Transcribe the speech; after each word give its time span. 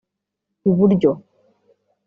i 0.69 0.71
buryo 0.77 1.11